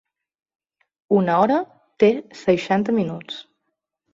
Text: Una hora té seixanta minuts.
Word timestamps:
Una 1.17 1.35
hora 1.41 1.59
té 2.05 2.11
seixanta 2.41 2.97
minuts. 3.03 3.43